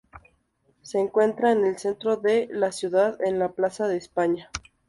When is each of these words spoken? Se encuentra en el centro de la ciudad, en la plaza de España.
Se 0.81 0.97
encuentra 0.99 1.51
en 1.51 1.63
el 1.63 1.77
centro 1.77 2.17
de 2.17 2.47
la 2.49 2.71
ciudad, 2.71 3.21
en 3.23 3.37
la 3.37 3.49
plaza 3.51 3.87
de 3.87 3.97
España. 3.97 4.49